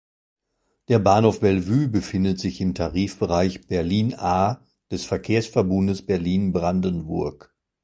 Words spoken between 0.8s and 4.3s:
Der Bahnhof Bellevue befindet sich im Tarifbereich "Berlin